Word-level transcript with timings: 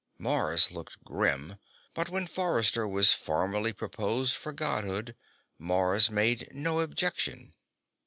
Mars 0.17 0.71
looked 0.71 1.03
grim, 1.03 1.57
but 1.93 2.09
when 2.09 2.25
Forrester 2.25 2.87
was 2.87 3.13
formally 3.13 3.71
proposed 3.71 4.33
for 4.33 4.51
Godhood, 4.51 5.15
Mars 5.59 6.09
made 6.09 6.47
no 6.51 6.79
objection. 6.79 7.53